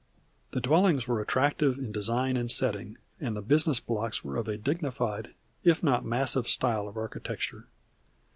[0.49, 4.57] The dwellings were attractive in design and setting, and the business blocks were of a
[4.57, 7.67] dignified if not massive style of architecture.